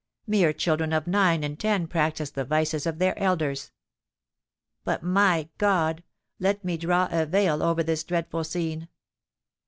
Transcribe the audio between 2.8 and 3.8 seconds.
of their elders.